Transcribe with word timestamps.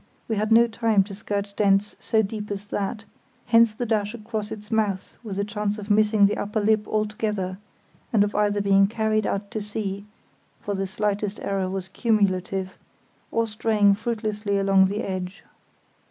We 0.27 0.35
had 0.35 0.51
no 0.51 0.65
time 0.65 1.03
to 1.03 1.13
skirt 1.13 1.53
dents 1.55 1.95
so 1.99 2.23
deep 2.23 2.49
as 2.49 2.69
that; 2.69 3.03
hence 3.45 3.75
the 3.75 3.85
dash 3.85 4.15
across 4.15 4.51
its 4.51 4.71
mouth 4.71 5.15
with 5.23 5.35
the 5.35 5.43
chance 5.43 5.77
of 5.77 5.91
missing 5.91 6.25
the 6.25 6.37
upper 6.37 6.59
lip 6.59 6.87
altogether, 6.87 7.59
and 8.11 8.23
of 8.23 8.33
either 8.33 8.61
being 8.61 8.87
carried 8.87 9.27
out 9.27 9.51
to 9.51 9.61
sea 9.61 10.05
(for 10.59 10.73
the 10.73 10.87
slightest 10.87 11.39
error 11.43 11.69
was 11.69 11.87
cumulative) 11.87 12.79
or 13.29 13.45
straying 13.45 13.93
fruitlessly 13.93 14.57
along 14.57 14.85
the 14.85 15.03
edge. 15.03 15.43